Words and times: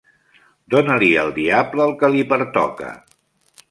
Dona-li 0.75 1.11
al 1.25 1.31
diable 1.37 1.87
el 1.89 1.97
que 2.03 2.13
li 2.17 2.27
pertoca. 2.35 2.95